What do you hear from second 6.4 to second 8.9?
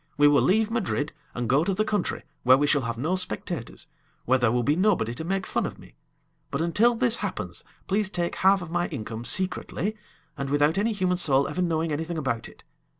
But until this happens, please take half of my